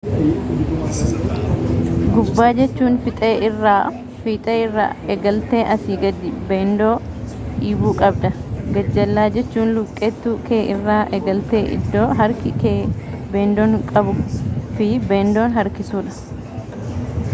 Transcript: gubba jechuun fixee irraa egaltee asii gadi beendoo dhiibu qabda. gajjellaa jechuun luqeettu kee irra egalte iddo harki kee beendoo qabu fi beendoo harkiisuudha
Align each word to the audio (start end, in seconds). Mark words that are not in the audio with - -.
gubba 2.13 2.45
jechuun 2.59 2.95
fixee 3.07 3.33
irraa 3.49 4.85
egaltee 5.15 5.59
asii 5.73 5.97
gadi 6.03 6.31
beendoo 6.51 6.95
dhiibu 7.59 7.91
qabda. 7.99 8.31
gajjellaa 8.77 9.25
jechuun 9.35 9.73
luqeettu 9.75 10.33
kee 10.49 10.61
irra 10.77 10.95
egalte 11.19 11.61
iddo 11.77 12.07
harki 12.23 12.55
kee 12.65 12.75
beendoo 13.35 13.69
qabu 13.93 14.17
fi 14.81 14.89
beendoo 15.13 15.45
harkiisuudha 15.59 17.23